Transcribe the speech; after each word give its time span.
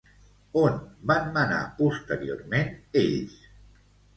On 0.61 0.79
van 1.11 1.29
manar 1.35 1.59
posteriorment 1.81 2.73
ells? 3.03 3.37